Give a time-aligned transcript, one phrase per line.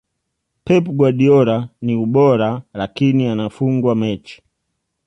[0.65, 4.41] pep guardiola niUbora lakini anafungwa mechi